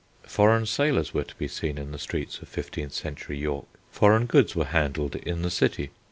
[0.25, 4.55] Foreign sailors were to be seen in the streets of fifteenth century York; foreign goods
[4.55, 5.91] were handled in the city.